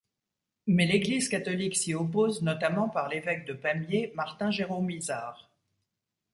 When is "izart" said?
4.89-5.51